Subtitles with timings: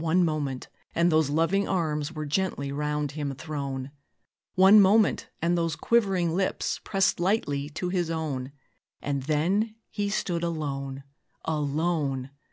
[0.00, 3.92] One moment, and those loving arms Were gently round him thrown;
[4.56, 8.50] One moment, and those quivering lips Pressed lightly to his own:
[9.00, 11.04] And then he stood alone!
[11.46, 12.30] _alone!